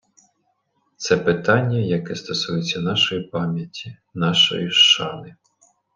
[0.97, 5.35] Це питання, яке стосується нашої пам'яті, нашої шани.